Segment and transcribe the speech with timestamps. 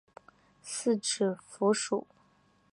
[0.63, 2.07] 四指蝠属。